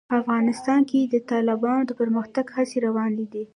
[0.19, 3.43] افغانستان کې د تالابونه د پرمختګ هڅې روانې دي.